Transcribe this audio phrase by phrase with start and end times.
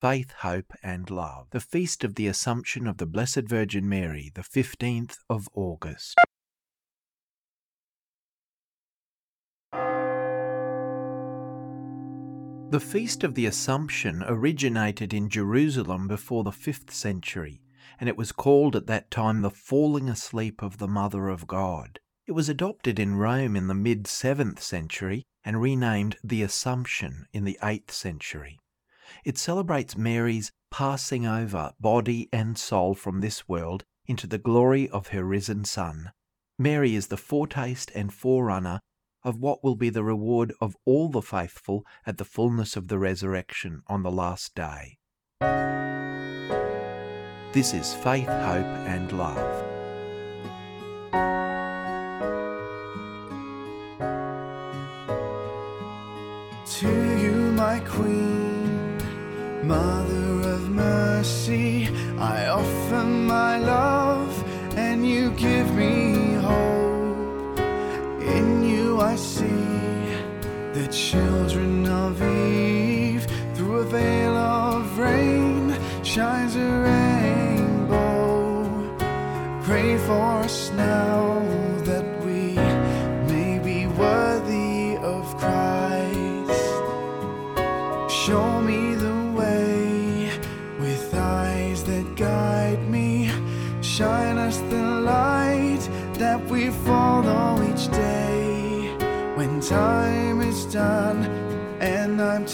[0.00, 4.42] Faith, Hope and Love, the Feast of the Assumption of the Blessed Virgin Mary, the
[4.42, 6.14] 15th of August.
[12.68, 17.62] The Feast of the Assumption originated in Jerusalem before the 5th century,
[17.98, 22.00] and it was called at that time the falling asleep of the Mother of God.
[22.26, 27.44] It was adopted in Rome in the mid 7th century and renamed the Assumption in
[27.44, 28.58] the 8th century.
[29.24, 35.08] It celebrates Mary's passing over body and soul from this world into the glory of
[35.08, 36.12] her risen Son.
[36.58, 38.80] Mary is the foretaste and forerunner
[39.22, 42.98] of what will be the reward of all the faithful at the fullness of the
[42.98, 44.98] resurrection on the last day.
[47.52, 49.64] This is Faith, Hope and Love.
[56.80, 58.35] To you, my Queen,
[59.66, 64.32] Mother of Mercy, I offer my love
[64.76, 67.58] and you give me hope.
[68.20, 69.44] In you, I see
[70.72, 73.26] the children of Eve.
[73.54, 78.68] Through a veil of rain shines a rainbow.
[79.64, 81.25] Pray for us now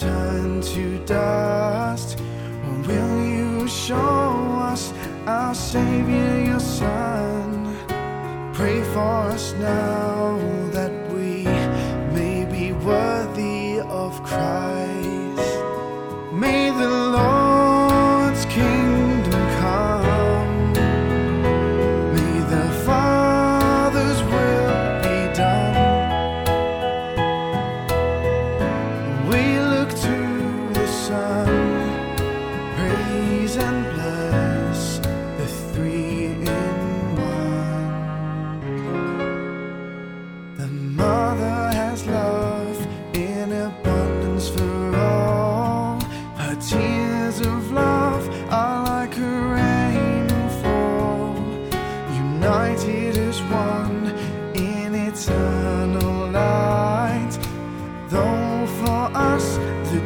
[0.05, 2.19] and to dust,
[2.87, 3.97] will you show
[4.71, 4.93] us
[5.27, 7.77] our Savior, your Son?
[8.53, 10.12] Pray for us now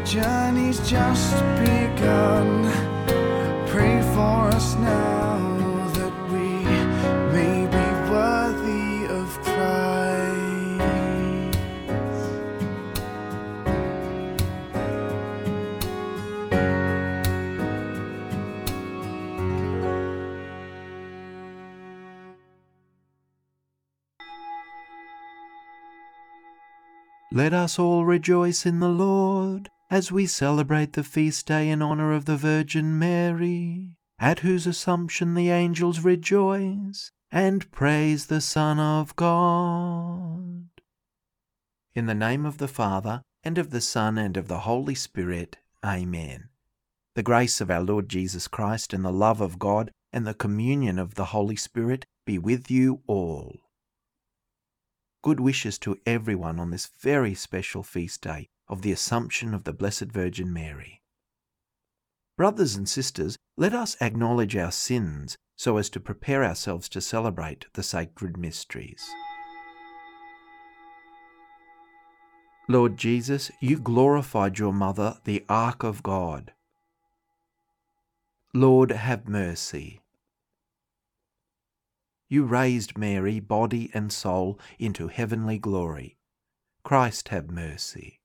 [0.06, 2.62] journey's just begun,
[3.66, 5.36] pray for us now
[5.94, 6.62] that we
[7.34, 9.66] may be worthy of Christ.
[27.32, 32.12] Let us all rejoice in the Lord as we celebrate the feast day in honour
[32.12, 39.14] of the Virgin Mary, at whose Assumption the angels rejoice and praise the Son of
[39.14, 40.68] God.
[41.94, 45.58] In the name of the Father, and of the Son, and of the Holy Spirit.
[45.84, 46.48] Amen.
[47.14, 50.98] The grace of our Lord Jesus Christ, and the love of God, and the communion
[50.98, 53.60] of the Holy Spirit be with you all.
[55.22, 59.72] Good wishes to everyone on this very special feast day of the Assumption of the
[59.72, 61.02] Blessed Virgin Mary.
[62.36, 67.66] Brothers and sisters, let us acknowledge our sins so as to prepare ourselves to celebrate
[67.72, 69.08] the sacred mysteries.
[72.68, 76.52] Lord Jesus, you glorified your mother, the Ark of God.
[78.52, 80.00] Lord, have mercy.
[82.28, 86.16] You raised Mary, body and soul, into heavenly glory.
[86.82, 88.20] Christ, have mercy.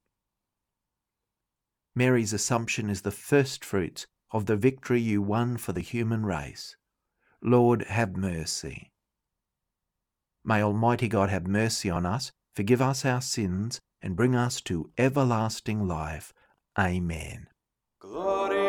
[1.95, 6.75] Mary's Assumption is the first fruits of the victory you won for the human race.
[7.41, 8.91] Lord, have mercy.
[10.45, 14.89] May Almighty God have mercy on us, forgive us our sins, and bring us to
[14.97, 16.33] everlasting life.
[16.79, 17.47] Amen.
[17.99, 18.60] Glory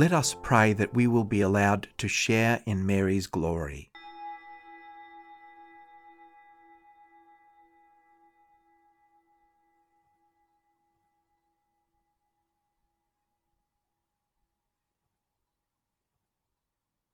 [0.00, 3.90] Let us pray that we will be allowed to share in Mary's glory.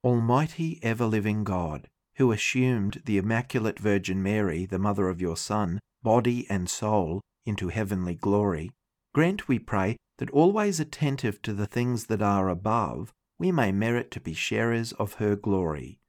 [0.05, 5.81] Almighty ever living God, who assumed the Immaculate Virgin Mary, the mother of your Son,
[6.05, 8.71] body and soul, into heavenly glory,
[9.13, 14.11] grant, we pray, that always attentive to the things that are above, we may merit
[14.13, 16.01] to be sharers of her glory.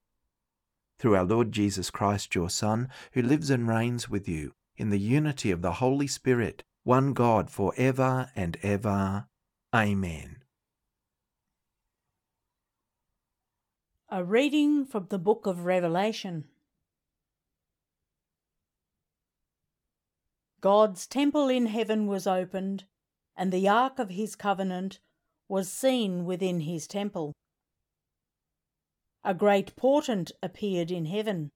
[0.99, 4.99] Through our Lord Jesus Christ, your Son, who lives and reigns with you in the
[4.99, 9.27] unity of the Holy Spirit, one God for ever and ever.
[9.75, 10.37] Amen.
[14.09, 16.45] A reading from the book of Revelation.
[20.61, 22.85] God's temple in heaven was opened,
[23.37, 24.99] and the ark of his covenant
[25.47, 27.33] was seen within his temple.
[29.23, 31.51] A great portent appeared in heaven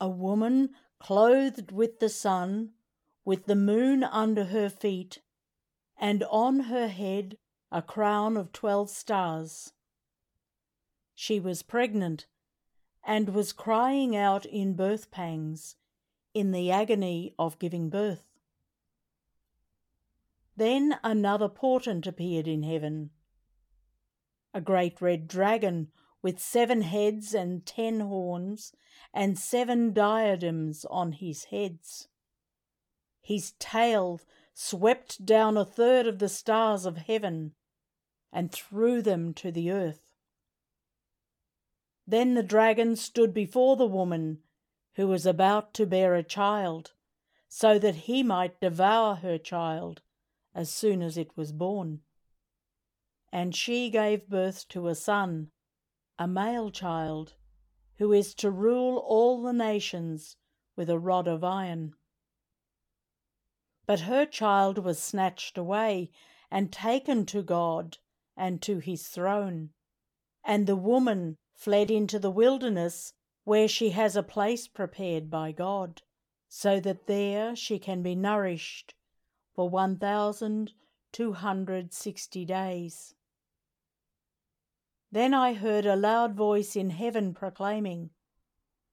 [0.00, 2.70] a woman clothed with the sun,
[3.24, 5.20] with the moon under her feet,
[5.98, 7.36] and on her head
[7.70, 9.72] a crown of twelve stars.
[11.14, 12.26] She was pregnant
[13.04, 15.76] and was crying out in birth pangs,
[16.32, 18.29] in the agony of giving birth.
[20.60, 23.12] Then another portent appeared in heaven
[24.52, 25.90] a great red dragon
[26.20, 28.74] with seven heads and ten horns,
[29.14, 32.08] and seven diadems on his heads.
[33.22, 34.20] His tail
[34.52, 37.54] swept down a third of the stars of heaven
[38.30, 40.04] and threw them to the earth.
[42.06, 44.42] Then the dragon stood before the woman
[44.96, 46.92] who was about to bear a child,
[47.48, 50.02] so that he might devour her child
[50.54, 52.00] as soon as it was born.
[53.32, 55.50] And she gave birth to a son,
[56.18, 57.34] a male child,
[57.98, 60.36] who is to rule all the nations
[60.76, 61.92] with a rod of iron.
[63.86, 66.10] But her child was snatched away
[66.50, 67.98] and taken to God
[68.36, 69.70] and to his throne.
[70.44, 73.12] And the woman fled into the wilderness
[73.44, 76.02] where she has a place prepared by God,
[76.48, 78.94] so that there she can be nourished
[79.54, 83.14] for 1,260 days.
[85.12, 88.10] Then I heard a loud voice in heaven proclaiming,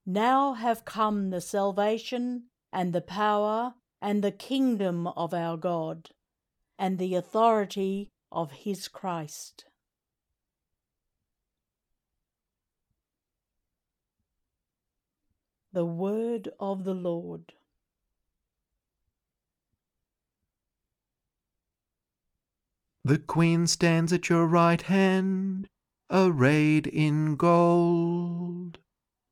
[0.04, 6.10] Now have come the salvation and the power and the kingdom of our God
[6.78, 9.64] and the authority of his Christ.
[15.72, 17.52] The word of the Lord.
[23.08, 25.66] The Queen stands at your right hand,
[26.10, 28.76] arrayed in gold.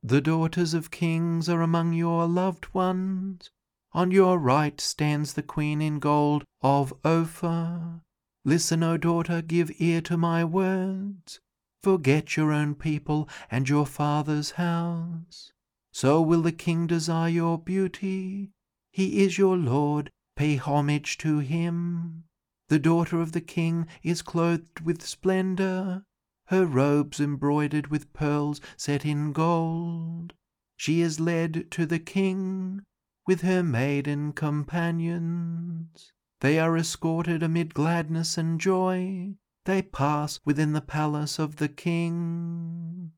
[0.02, 3.50] The daughters of kings are among your loved ones.
[3.92, 8.00] On your right stands the Queen in gold of Ophir.
[8.46, 11.40] Listen, O daughter, give ear to my words.
[11.82, 15.52] Forget your own people and your father's house.
[15.92, 18.52] So will the king desire your beauty.
[18.90, 22.24] He is your lord, pay homage to him.
[22.68, 26.04] The daughter of the king is clothed with splendour,
[26.46, 30.34] her robes embroidered with pearls set in gold.
[30.76, 32.82] She is led to the king
[33.26, 36.12] with her maiden companions.
[36.40, 39.34] They are escorted amid gladness and joy.
[39.64, 43.12] They pass within the palace of the king.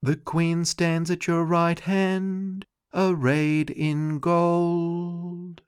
[0.00, 5.62] The queen stands at your right hand, arrayed in gold.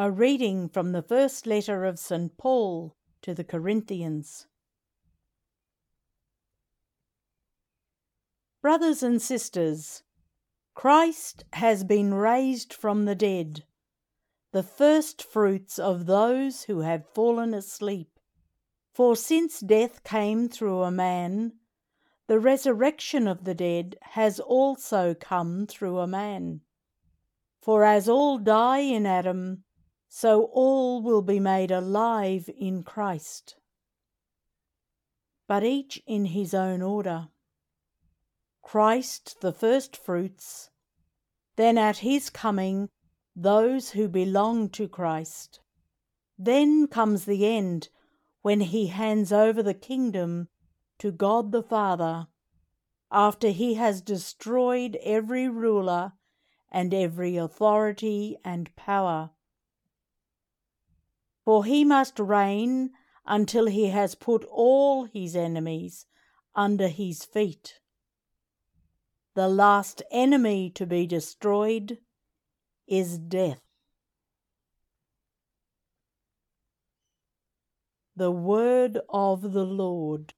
[0.00, 2.38] A reading from the first letter of St.
[2.38, 4.46] Paul to the Corinthians.
[8.62, 10.04] Brothers and sisters,
[10.72, 13.64] Christ has been raised from the dead,
[14.52, 18.20] the first fruits of those who have fallen asleep.
[18.94, 21.54] For since death came through a man,
[22.28, 26.60] the resurrection of the dead has also come through a man.
[27.60, 29.64] For as all die in Adam,
[30.08, 33.56] so all will be made alive in Christ.
[35.46, 37.28] But each in his own order.
[38.62, 40.70] Christ the firstfruits,
[41.56, 42.88] then at his coming
[43.34, 45.60] those who belong to Christ.
[46.38, 47.88] Then comes the end
[48.42, 50.48] when he hands over the kingdom
[50.98, 52.28] to God the Father,
[53.10, 56.12] after he has destroyed every ruler
[56.70, 59.30] and every authority and power.
[61.48, 62.90] For he must reign
[63.24, 66.04] until he has put all his enemies
[66.54, 67.80] under his feet.
[69.34, 71.96] The last enemy to be destroyed
[72.86, 73.62] is death.
[78.14, 80.34] The word of the Lord.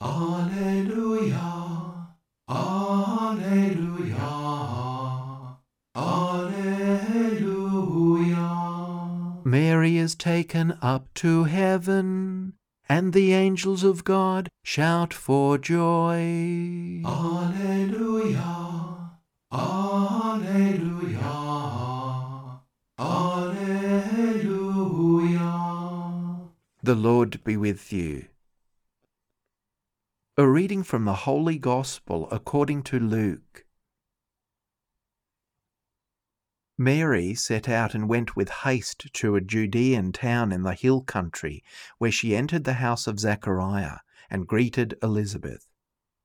[0.00, 1.36] Alleluia,
[2.48, 3.85] Alleluia,
[9.56, 12.52] Mary is taken up to heaven,
[12.90, 17.00] and the angels of God shout for joy.
[17.02, 18.52] Alleluia,
[19.50, 21.30] Alleluia,
[22.98, 24.20] Alleluia.
[26.82, 28.26] The Lord be with you.
[30.36, 33.65] A reading from the Holy Gospel according to Luke.
[36.78, 41.64] Mary set out and went with haste to a Judean town in the hill country,
[41.96, 45.68] where she entered the house of Zachariah and greeted Elizabeth.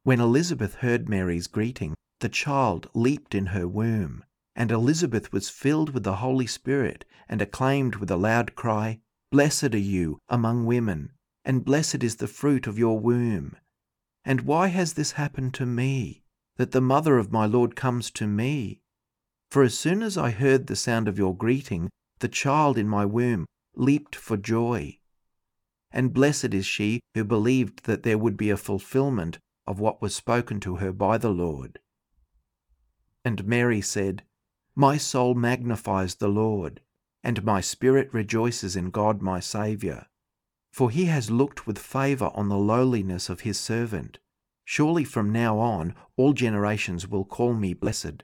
[0.04, 5.94] When Elizabeth heard Mary's greeting, the child leaped in her womb, and Elizabeth was filled
[5.94, 9.00] with the Holy Spirit and acclaimed with a loud cry,
[9.32, 11.14] Blessed are you among women,
[11.46, 13.56] and blessed is the fruit of your womb.
[14.26, 16.24] And why has this happened to me,
[16.58, 18.81] that the mother of my Lord comes to me?
[19.52, 21.90] For as soon as I heard the sound of your greeting,
[22.20, 24.98] the child in my womb leaped for joy.
[25.92, 30.16] And blessed is she who believed that there would be a fulfillment of what was
[30.16, 31.80] spoken to her by the Lord.
[33.24, 34.24] And Mary said,
[34.74, 36.82] My soul magnifies the Lord,
[37.24, 40.08] and my spirit rejoices in God my Saviour
[40.72, 44.20] for he has looked with favour on the lowliness of his servant.
[44.64, 48.24] Surely from now on all generations will call me blessed.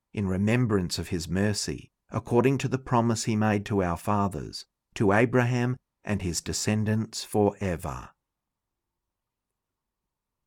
[0.13, 4.65] in remembrance of his mercy, according to the promise he made to our fathers,
[4.95, 8.09] to Abraham and his descendants for ever.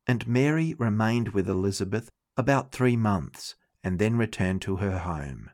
[0.06, 5.50] And Mary remained with Elizabeth about three months and then returned to her home.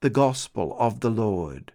[0.00, 1.72] The Gospel of the Lord.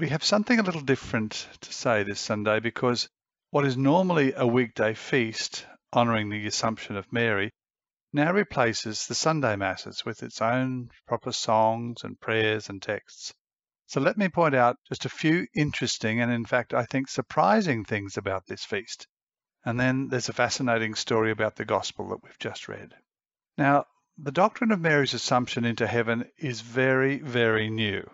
[0.00, 3.10] We have something a little different to say this Sunday because
[3.50, 7.50] what is normally a weekday feast honouring the Assumption of Mary
[8.10, 13.34] now replaces the Sunday Masses with its own proper songs and prayers and texts.
[13.88, 17.84] So let me point out just a few interesting and, in fact, I think surprising
[17.84, 19.06] things about this feast.
[19.66, 22.94] And then there's a fascinating story about the Gospel that we've just read.
[23.58, 23.84] Now,
[24.16, 28.10] the doctrine of Mary's Assumption into heaven is very, very new.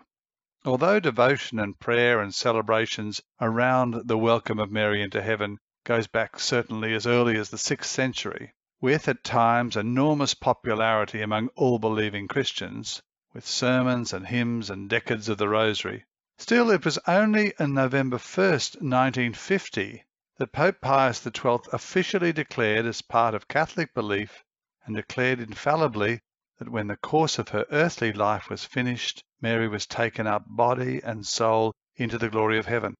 [0.69, 6.41] Although devotion and prayer and celebrations around the welcome of Mary into heaven goes back
[6.41, 12.27] certainly as early as the 6th century, with at times enormous popularity among all believing
[12.27, 13.01] Christians,
[13.33, 16.03] with sermons and hymns and decades of the Rosary,
[16.37, 20.03] still it was only on November 1st, 1950,
[20.37, 24.43] that Pope Pius XII officially declared as part of Catholic belief
[24.85, 26.19] and declared infallibly
[26.59, 31.01] that when the course of her earthly life was finished, Mary was taken up body
[31.03, 32.95] and soul into the glory of heaven.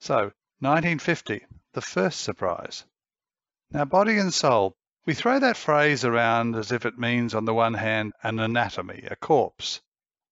[0.00, 2.84] So, 1950, the first surprise.
[3.70, 7.54] Now, body and soul, we throw that phrase around as if it means, on the
[7.54, 9.80] one hand, an anatomy, a corpse,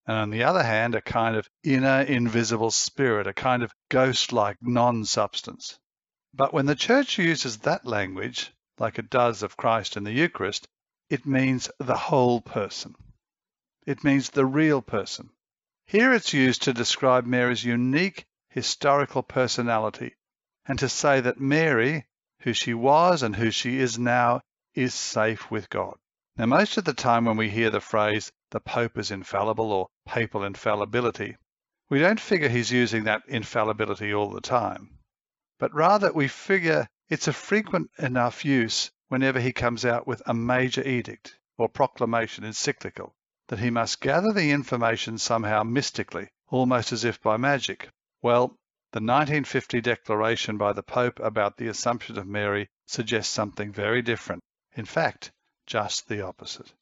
[0.06, 4.32] and on the other hand, a kind of inner invisible spirit, a kind of ghost
[4.32, 5.78] like non substance.
[6.32, 10.68] But when the church uses that language, like it does of Christ in the Eucharist,
[11.10, 12.94] it means the whole person.
[13.84, 15.30] It means the real person.
[15.86, 20.14] Here it's used to describe Mary's unique historical personality
[20.66, 22.06] and to say that Mary,
[22.42, 24.40] who she was and who she is now,
[24.74, 25.96] is safe with God.
[26.36, 29.88] Now, most of the time when we hear the phrase, the Pope is infallible or
[30.06, 31.36] papal infallibility,
[31.88, 34.96] we don't figure he's using that infallibility all the time,
[35.58, 40.32] but rather we figure it's a frequent enough use whenever he comes out with a
[40.32, 43.12] major edict or proclamation encyclical
[43.48, 47.88] that he must gather the information somehow mystically, almost as if by magic.
[48.22, 48.56] Well,
[48.92, 54.42] The 1950 declaration by the Pope about the Assumption of Mary suggests something very different.
[54.74, 55.30] In fact,
[55.64, 56.72] just the opposite.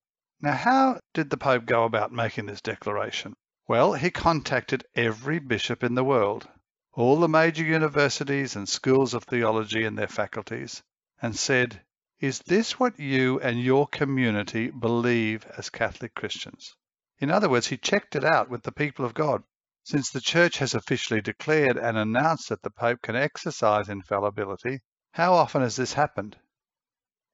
[0.40, 3.34] Now, how did the Pope go about making this declaration?
[3.66, 6.48] Well, he contacted every bishop in the world,
[6.94, 10.82] all the major universities and schools of theology and their faculties,
[11.20, 11.82] and said,
[12.20, 16.74] Is this what you and your community believe as Catholic Christians?
[17.20, 19.44] In other words, he checked it out with the people of God.
[19.84, 24.80] Since the Church has officially declared and announced that the Pope can exercise infallibility,
[25.12, 26.36] how often has this happened?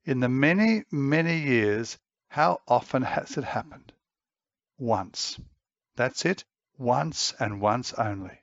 [0.05, 1.99] In the many, many years,
[2.29, 3.91] how often has it happened?
[4.76, 5.41] Once.
[5.97, 6.45] That's it,
[6.76, 8.38] once and once only.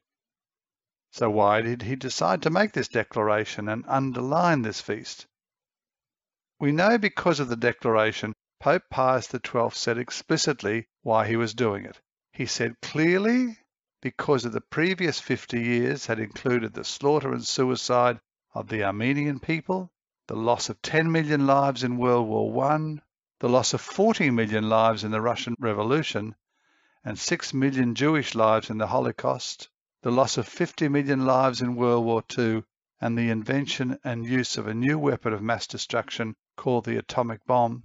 [1.11, 5.27] So why did he decide to make this declaration and underline this feast?
[6.61, 11.85] We know because of the declaration, Pope Pius XII said explicitly why he was doing
[11.85, 11.99] it.
[12.33, 13.57] He said clearly
[13.99, 18.19] because of the previous 50 years had included the slaughter and suicide
[18.53, 19.91] of the Armenian people,
[20.27, 22.97] the loss of 10 million lives in World War I,
[23.39, 26.35] the loss of 40 million lives in the Russian Revolution,
[27.03, 29.67] and 6 million Jewish lives in the Holocaust,
[30.03, 32.63] the loss of 50 million lives in World War II,
[33.01, 37.43] and the invention and use of a new weapon of mass destruction called the atomic
[37.45, 37.83] bomb.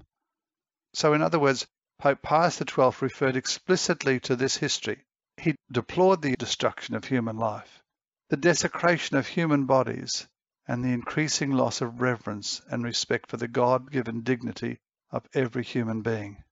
[0.92, 1.66] So, in other words,
[1.98, 5.02] Pope Pius XII referred explicitly to this history.
[5.38, 7.82] He deplored the destruction of human life,
[8.28, 10.28] the desecration of human bodies,
[10.68, 14.78] and the increasing loss of reverence and respect for the God given dignity
[15.10, 16.44] of every human being.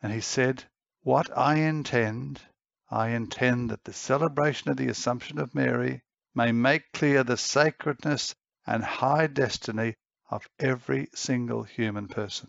[0.00, 0.64] And he said,
[1.02, 2.40] What I intend,
[2.88, 6.02] I intend that the celebration of the Assumption of Mary
[6.34, 8.34] may make clear the sacredness
[8.66, 9.94] and high destiny
[10.30, 12.48] of every single human person.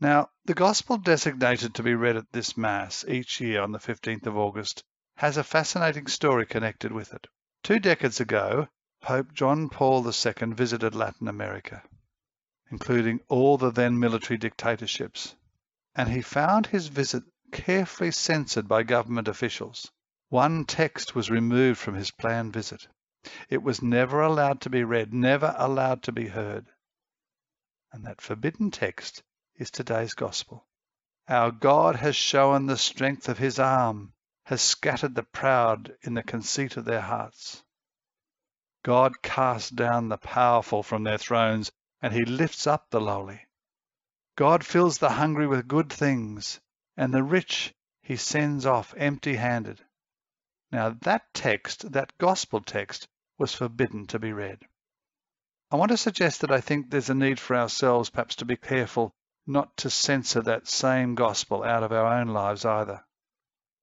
[0.00, 4.26] Now, the Gospel designated to be read at this Mass each year on the 15th
[4.26, 4.84] of August
[5.16, 7.26] has a fascinating story connected with it.
[7.64, 8.68] Two decades ago,
[9.00, 11.82] Pope John Paul II visited Latin America,
[12.70, 15.34] including all the then military dictatorships,
[15.96, 19.90] and he found his visit carefully censored by government officials.
[20.30, 22.86] One text was removed from his planned visit.
[23.48, 26.66] It was never allowed to be read, never allowed to be heard.
[27.92, 29.22] And that forbidden text
[29.56, 30.66] is today's gospel.
[31.28, 34.12] Our God has shown the strength of his arm,
[34.44, 37.62] has scattered the proud in the conceit of their hearts.
[38.82, 43.46] God casts down the powerful from their thrones, and he lifts up the lowly.
[44.36, 46.60] God fills the hungry with good things,
[46.96, 49.84] and the rich he sends off empty handed.
[50.70, 54.60] Now, that text, that gospel text, was forbidden to be read.
[55.70, 58.56] I want to suggest that I think there's a need for ourselves perhaps to be
[58.56, 59.14] careful
[59.46, 63.02] not to censor that same gospel out of our own lives either.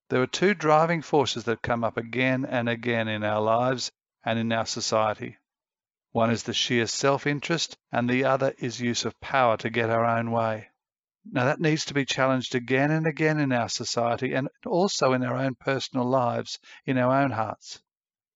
[0.09, 3.91] There are two driving forces that come up again and again in our lives
[4.23, 5.37] and in our society.
[6.11, 9.89] One is the sheer self interest, and the other is use of power to get
[9.89, 10.69] our own way.
[11.31, 15.23] Now, that needs to be challenged again and again in our society and also in
[15.23, 17.81] our own personal lives, in our own hearts.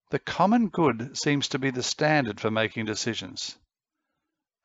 [0.10, 3.58] The common good seems to be the standard for making decisions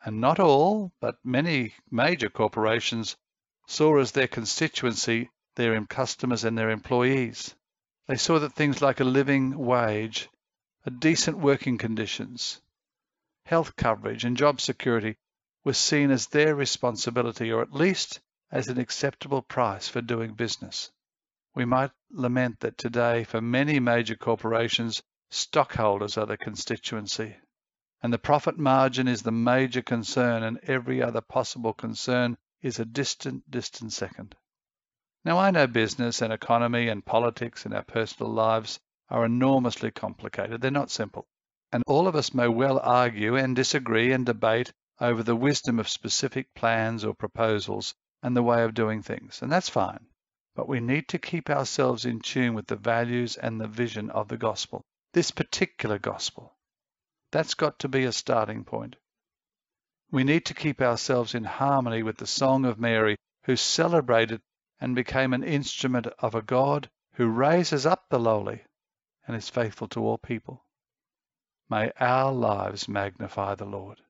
[0.05, 3.17] and not all, but many major corporations
[3.67, 7.55] saw as their constituency their customers and their employees.
[8.07, 10.29] They saw that things like a living wage,
[10.85, 12.61] a decent working conditions,
[13.47, 15.17] health coverage and job security
[15.65, 20.93] were seen as their responsibility or at least as an acceptable price for doing business.
[21.55, 27.37] We might lament that today for many major corporations, stockholders are the constituency
[28.05, 32.85] and the profit margin is the major concern, and every other possible concern is a
[32.85, 34.37] distant, distant second.
[35.25, 40.61] Now, I know business and economy and politics and our personal lives are enormously complicated.
[40.61, 41.27] They're not simple.
[41.73, 45.89] And all of us may well argue and disagree and debate over the wisdom of
[45.89, 50.07] specific plans or proposals and the way of doing things, and that's fine.
[50.55, 54.29] But we need to keep ourselves in tune with the values and the vision of
[54.29, 56.57] the gospel, this particular gospel.
[57.33, 58.97] That's got to be a starting point.
[60.11, 64.41] We need to keep ourselves in harmony with the Song of Mary, who celebrated
[64.81, 68.63] and became an instrument of a God who raises up the lowly
[69.27, 70.65] and is faithful to all people.
[71.69, 74.01] May our lives magnify the Lord.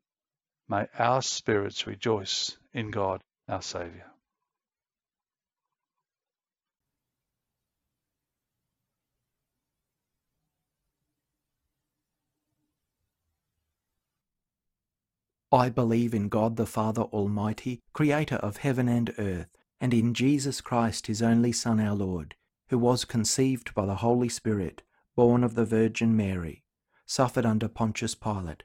[0.69, 4.11] May our spirits rejoice in God, our Saviour.
[15.53, 20.61] I believe in God the Father Almighty, creator of heaven and earth, and in Jesus
[20.61, 22.35] Christ, his only Son, our Lord,
[22.71, 24.83] who was conceived by the Holy Spirit,
[25.15, 26.65] born of the Virgin Mary,
[27.07, 28.65] suffered under Pontius Pilate,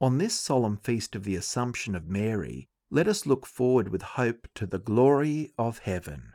[0.00, 4.48] On this solemn feast of the Assumption of Mary, let us look forward with hope
[4.56, 6.32] to the glory of heaven.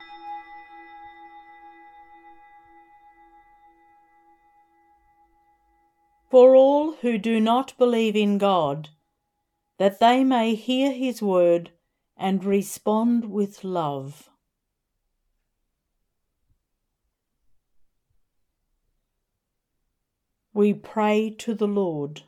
[6.31, 8.89] For all who do not believe in God,
[9.77, 11.71] that they may hear his word
[12.15, 14.29] and respond with love.
[20.53, 22.23] We pray to the Lord.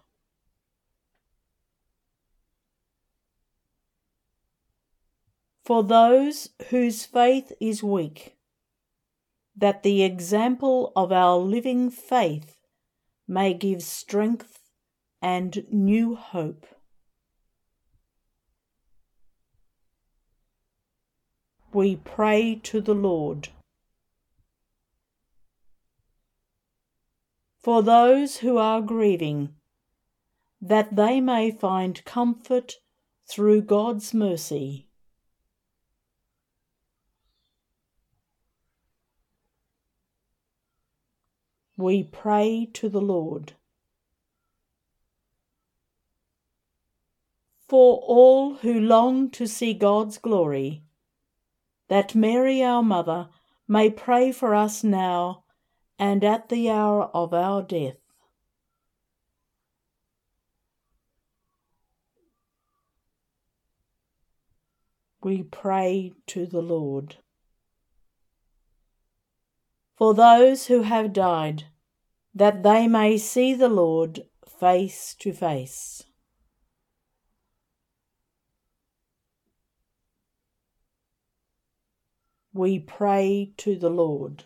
[5.64, 8.36] For those whose faith is weak,
[9.56, 12.58] that the example of our living faith
[13.28, 14.60] may give strength
[15.22, 16.66] and new hope.
[21.74, 23.50] We pray to the Lord.
[27.60, 29.54] For those who are grieving,
[30.60, 32.74] that they may find comfort
[33.30, 34.88] through God's mercy.
[41.82, 43.54] We pray to the Lord.
[47.68, 50.84] For all who long to see God's glory,
[51.88, 53.30] that Mary our Mother
[53.68, 55.44] may pray for us now
[55.98, 57.98] and at the hour of our death.
[65.24, 67.18] We pray to the Lord.
[70.02, 71.66] For those who have died,
[72.34, 76.02] that they may see the Lord face to face.
[82.52, 84.46] We pray to the Lord.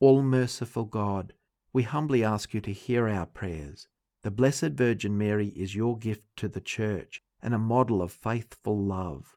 [0.00, 1.34] All merciful God,
[1.74, 3.86] we humbly ask you to hear our prayers.
[4.22, 8.82] The Blessed Virgin Mary is your gift to the Church and a model of faithful
[8.82, 9.35] love.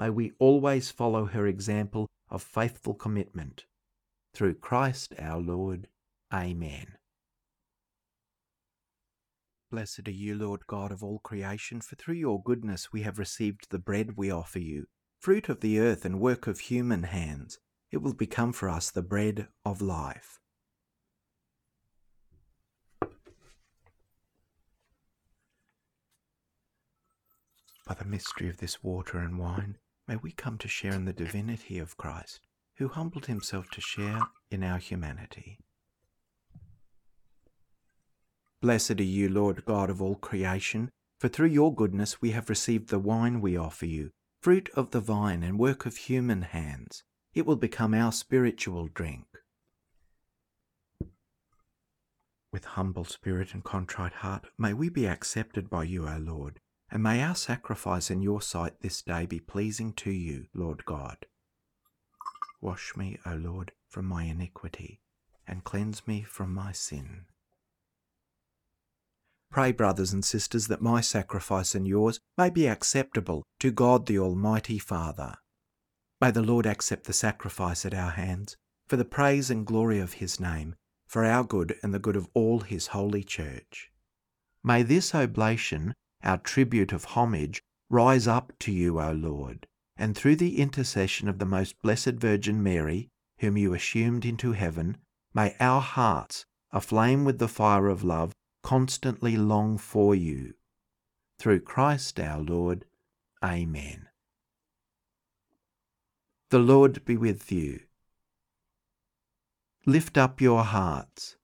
[0.00, 3.66] May we always follow her example of faithful commitment.
[4.32, 5.88] Through Christ our Lord.
[6.32, 6.94] Amen.
[9.70, 13.66] Blessed are you, Lord God of all creation, for through your goodness we have received
[13.68, 14.86] the bread we offer you,
[15.18, 17.58] fruit of the earth and work of human hands
[17.90, 20.40] it will become for us the bread of life.
[27.86, 29.76] By the mystery of this water and wine,
[30.10, 32.40] may we come to share in the divinity of Christ,
[32.78, 34.18] who humbled himself to share
[34.50, 35.60] in our humanity.
[38.60, 42.88] Blessed are you, Lord God of all creation, for through your goodness we have received
[42.88, 44.10] the wine we offer you,
[44.42, 49.26] fruit of the vine and work of human hands it will become our spiritual drink.
[52.52, 56.58] With humble spirit and contrite heart, may we be accepted by you, O Lord,
[56.90, 61.26] and may our sacrifice in your sight this day be pleasing to you, Lord God.
[62.60, 65.00] Wash me, O Lord, from my iniquity,
[65.46, 67.26] and cleanse me from my sin.
[69.50, 74.18] Pray, brothers and sisters, that my sacrifice and yours may be acceptable to God the
[74.18, 75.34] Almighty Father.
[76.20, 80.14] May the Lord accept the sacrifice at our hands, for the praise and glory of
[80.14, 80.76] his name,
[81.06, 83.90] for our good and the good of all his holy church.
[84.62, 90.36] May this oblation, our tribute of homage, rise up to you, O Lord, and through
[90.36, 94.96] the intercession of the most blessed Virgin Mary, whom you assumed into heaven,
[95.34, 100.54] may our hearts, aflame with the fire of love, constantly long for you.
[101.38, 102.84] Through Christ our Lord.
[103.42, 104.08] Amen.
[106.50, 107.80] The Lord be with you.
[109.86, 111.36] Lift up your hearts.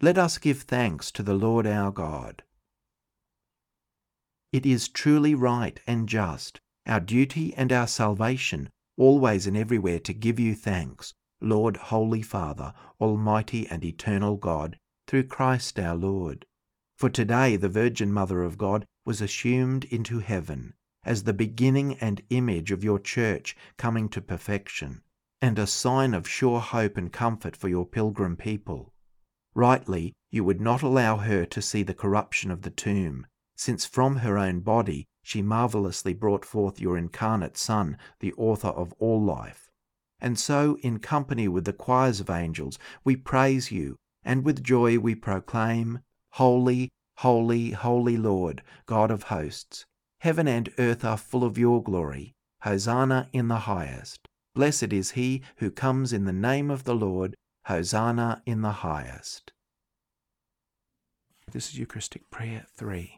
[0.00, 2.44] Let us give thanks to the Lord our God.
[4.52, 10.12] It is truly right and just, our duty and our salvation, always and everywhere to
[10.14, 16.46] give you thanks, Lord, Holy Father, Almighty and Eternal God, through Christ our Lord.
[16.96, 22.22] For today the Virgin Mother of God was assumed into heaven as the beginning and
[22.30, 25.02] image of your church coming to perfection.
[25.40, 28.92] and a sign of sure hope and comfort for your pilgrim people.
[29.54, 33.26] Rightly, you would not allow her to see the corruption of the tomb,
[33.58, 38.94] since from her own body she marvellously brought forth your incarnate Son, the author of
[38.98, 39.68] all life.
[40.20, 44.98] And so, in company with the choirs of angels, we praise you, and with joy
[44.98, 49.84] we proclaim, Holy, holy, holy Lord, God of hosts.
[50.20, 52.32] Heaven and earth are full of your glory.
[52.62, 54.26] Hosanna in the highest.
[54.54, 57.34] Blessed is he who comes in the name of the Lord.
[57.66, 59.52] Hosanna in the highest.
[61.52, 63.17] This is Eucharistic Prayer 3.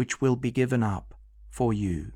[0.00, 1.12] which will be given up
[1.50, 2.10] for you.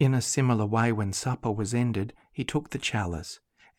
[0.00, 3.38] In a similar way, when supper was ended, he took the chalice,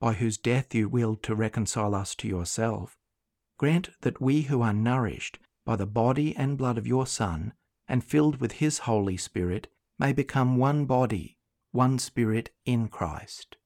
[0.00, 2.98] by whose death you willed to reconcile us to yourself,
[3.58, 7.52] grant that we who are nourished by the body and blood of your Son,
[7.86, 11.36] and filled with his Holy Spirit, may become one body,
[11.72, 13.56] one Spirit in Christ.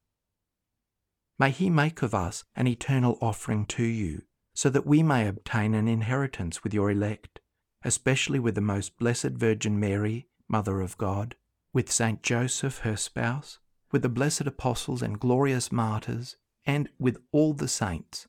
[1.39, 4.23] May he make of us an eternal offering to you,
[4.55, 7.41] so that we may obtain an inheritance with your elect,
[7.85, 11.37] especially with the most blessed Virgin Mary, Mother of God,
[11.73, 13.59] with Saint Joseph, her spouse,
[13.95, 16.35] with the blessed apostles and glorious martyrs,
[16.67, 18.27] and with all the saints,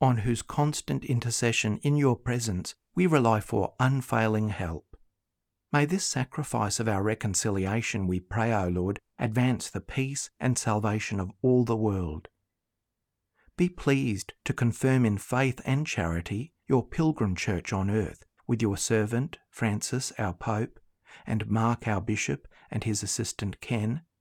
[0.00, 4.96] on whose constant intercession in your presence we rely for unfailing help.
[5.74, 11.20] May this sacrifice of our reconciliation, we pray, O Lord, advance the peace and salvation
[11.20, 12.28] of all the world.
[13.58, 18.78] Be pleased to confirm in faith and charity your pilgrim church on earth, with your
[18.78, 20.80] servant, Francis, our Pope,
[21.26, 24.00] and Mark, our Bishop, and his assistant Ken,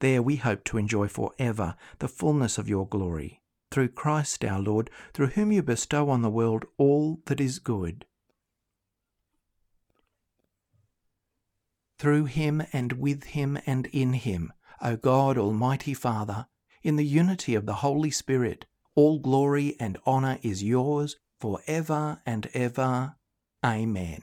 [0.00, 4.60] There we hope to enjoy for ever the fullness of your glory, through Christ our
[4.60, 8.04] Lord, through whom you bestow on the world all that is good.
[12.00, 16.46] through him and with him and in him, O God, Almighty Father,
[16.82, 22.22] in the unity of the Holy Spirit, all glory and honour is yours for ever
[22.24, 23.16] and ever.
[23.62, 24.22] Amen.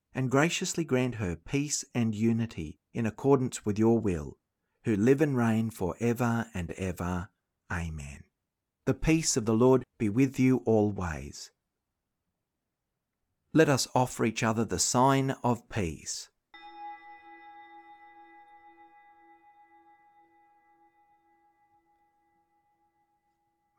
[0.13, 4.37] and graciously grant her peace and unity in accordance with your will,
[4.83, 7.29] who live and reign for ever and ever.
[7.71, 8.23] Amen.
[8.85, 11.51] The peace of the Lord be with you always.
[13.53, 16.29] Let us offer each other the sign of peace.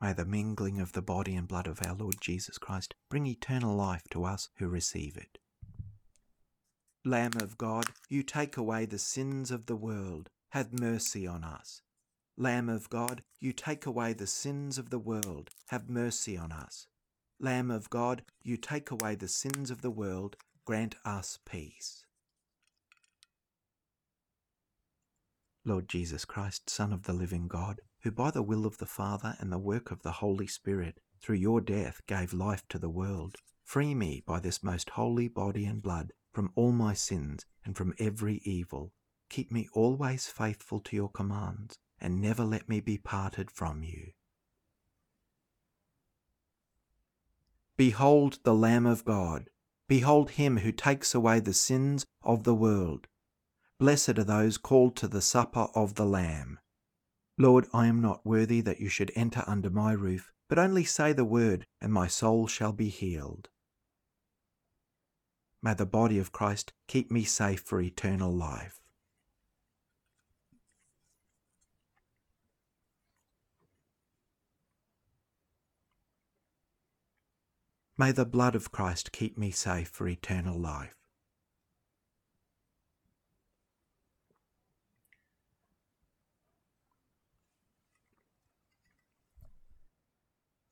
[0.01, 3.73] May the mingling of the body and blood of our Lord Jesus Christ bring eternal
[3.73, 5.37] life to us who receive it.
[7.05, 11.81] Lamb of God, you take away the sins of the world, have mercy on us.
[12.37, 16.87] Lamb of God, you take away the sins of the world, have mercy on us.
[17.41, 22.05] Lamb of God, you take away the sins of the world, grant us peace.
[25.65, 29.35] Lord Jesus Christ, Son of the living God, who by the will of the Father
[29.39, 33.35] and the work of the Holy Spirit, through your death gave life to the world,
[33.65, 37.93] free me by this most holy body and blood from all my sins and from
[37.99, 38.91] every evil.
[39.29, 44.11] Keep me always faithful to your commands, and never let me be parted from you.
[47.77, 49.49] Behold the Lamb of God.
[49.87, 53.07] Behold him who takes away the sins of the world.
[53.79, 56.59] Blessed are those called to the supper of the Lamb.
[57.37, 61.13] Lord, I am not worthy that you should enter under my roof, but only say
[61.13, 63.49] the word, and my soul shall be healed.
[65.63, 68.81] May the body of Christ keep me safe for eternal life.
[77.97, 80.97] May the blood of Christ keep me safe for eternal life.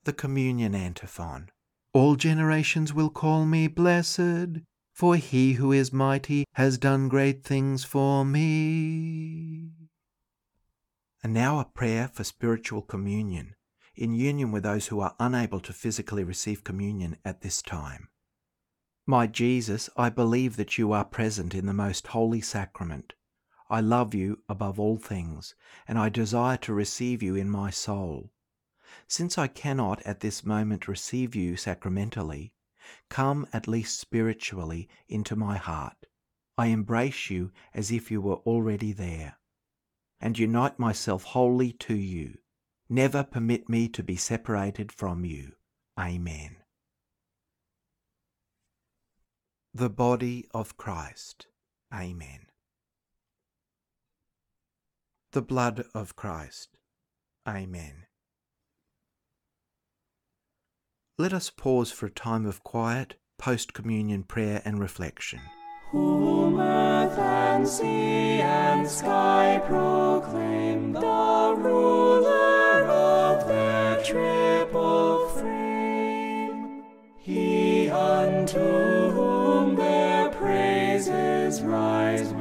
[0.04, 1.48] the Communion Antiphon.
[1.92, 4.58] All generations will call me blessed,
[5.02, 9.68] for he who is mighty has done great things for me.
[11.24, 13.56] And now a prayer for spiritual communion,
[13.96, 18.10] in union with those who are unable to physically receive communion at this time.
[19.04, 23.14] My Jesus, I believe that you are present in the most holy sacrament.
[23.68, 25.56] I love you above all things,
[25.88, 28.30] and I desire to receive you in my soul.
[29.08, 32.52] Since I cannot at this moment receive you sacramentally,
[33.08, 36.06] come at least spiritually into my heart.
[36.56, 39.38] I embrace you as if you were already there,
[40.20, 42.38] and unite myself wholly to you.
[42.88, 45.52] Never permit me to be separated from you.
[45.98, 46.56] Amen.
[49.74, 51.46] The body of Christ.
[51.94, 52.46] Amen.
[55.32, 56.76] The blood of Christ.
[57.48, 58.04] Amen.
[61.22, 65.38] Let us pause for a time of quiet, post communion prayer and reflection.
[65.92, 76.82] Whom earth and sea and sky proclaim the ruler of their triple frame.
[77.20, 82.32] He unto whom their praises rise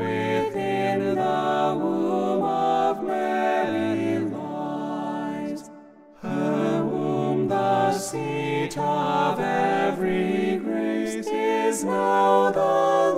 [8.78, 12.60] of every grace is now the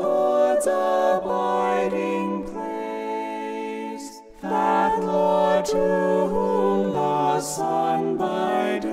[0.01, 4.21] Lord's abiding place.
[4.41, 8.92] That Lord to whom the sun by day,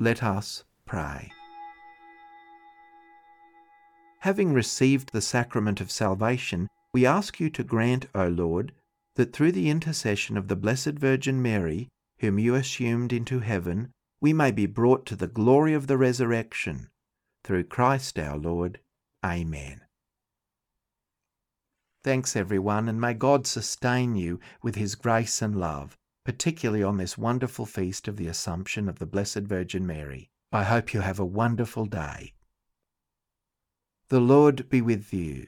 [0.00, 1.32] Let us pray.
[4.20, 8.72] Having received the sacrament of salvation, we ask you to grant, O Lord,
[9.16, 11.88] that through the intercession of the Blessed Virgin Mary,
[12.20, 13.90] whom you assumed into heaven,
[14.20, 16.88] we may be brought to the glory of the resurrection.
[17.44, 18.80] Through Christ our Lord.
[19.24, 19.80] Amen.
[22.04, 25.96] Thanks, everyone, and may God sustain you with his grace and love,
[26.28, 30.28] particularly on this wonderful feast of the Assumption of the Blessed Virgin Mary.
[30.52, 32.34] I hope you have a wonderful day.
[34.10, 35.46] The Lord be with you.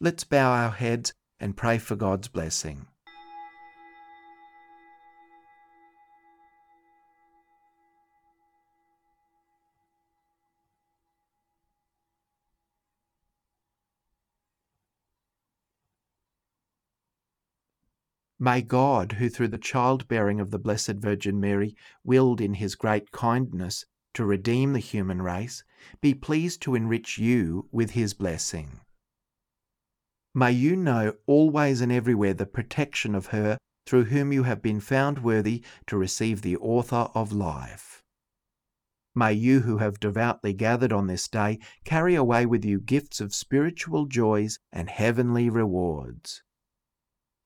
[0.00, 2.86] Let's bow our heads and pray for God's blessing.
[18.44, 21.74] May God, who through the childbearing of the Blessed Virgin Mary
[22.04, 25.64] willed in his great kindness to redeem the human race,
[26.02, 28.80] be pleased to enrich you with his blessing.
[30.34, 34.78] May you know always and everywhere the protection of her through whom you have been
[34.78, 38.02] found worthy to receive the author of life.
[39.14, 43.34] May you who have devoutly gathered on this day carry away with you gifts of
[43.34, 46.42] spiritual joys and heavenly rewards.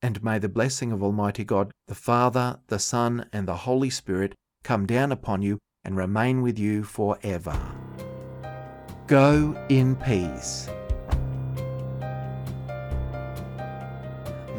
[0.00, 4.34] And may the blessing of Almighty God, the Father, the Son, and the Holy Spirit
[4.62, 7.58] come down upon you and remain with you for ever.
[9.08, 10.68] Go in peace.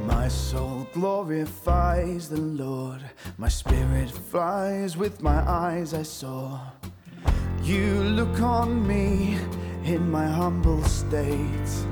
[0.06, 3.02] My soul glorifies the Lord.
[3.38, 6.60] My spirit flies with my eyes I saw.
[7.64, 9.38] You look on me
[9.86, 11.86] in my humble state.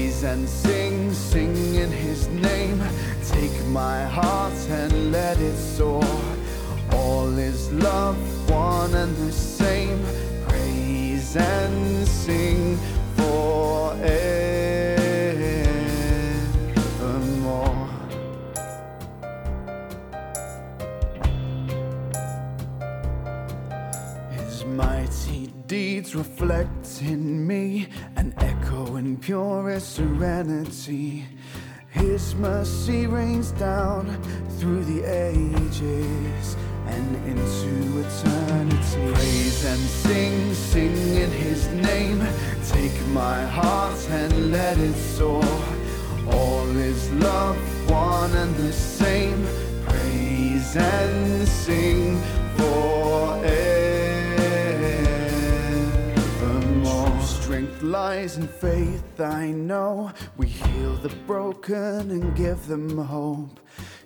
[0.00, 2.82] Praise and sing, sing in his name.
[3.28, 6.02] Take my heart and let it soar.
[6.92, 8.16] All is love,
[8.48, 10.02] one and the same.
[10.48, 12.78] Praise and sing
[13.14, 14.30] forevermore.
[24.30, 27.88] His mighty deeds reflect in me
[29.00, 31.24] in purest serenity.
[31.88, 34.04] His mercy rains down
[34.58, 37.72] through the ages and into
[38.04, 39.12] eternity.
[39.14, 42.20] Praise and sing, sing in His name.
[42.68, 45.58] Take my heart and let it soar.
[46.32, 47.56] All is love,
[47.90, 49.46] one and the same.
[49.86, 52.20] Praise and sing
[52.58, 53.99] forevermore.
[57.60, 60.12] strength lies in faith, I know.
[60.38, 63.60] We heal the broken and give them hope.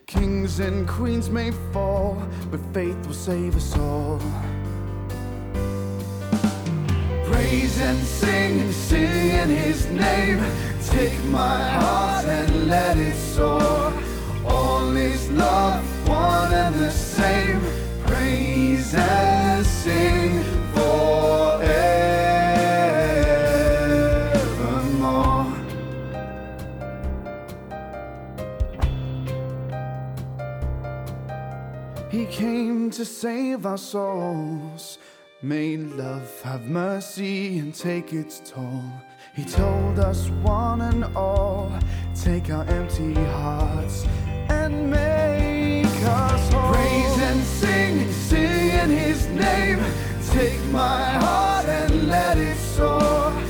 [0.07, 4.19] Kings and queens may fall, but faith will save us all.
[7.31, 10.43] Praise and sing and sing in His name.
[10.91, 13.93] Take my heart and let it soar.
[14.47, 17.61] All is love, one and the same.
[18.05, 20.43] Praise and sing
[20.75, 21.54] for.
[33.15, 34.99] Save our souls.
[35.41, 38.83] May love have mercy and take its toll.
[39.37, 41.73] He told us one and all,
[42.15, 44.05] take our empty hearts
[44.49, 46.73] and make us whole.
[46.73, 49.79] Praise and sing, sing in His name.
[50.33, 53.44] Take my heart and let it soar.